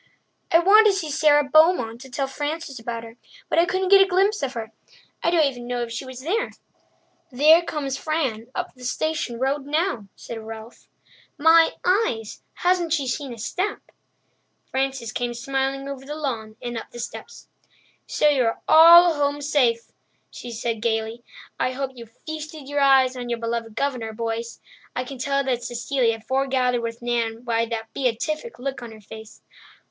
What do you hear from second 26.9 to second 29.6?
Nan by the beatific look on her face."